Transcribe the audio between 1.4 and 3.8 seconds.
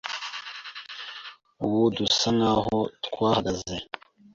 Ubu dusa n’aho twahagaze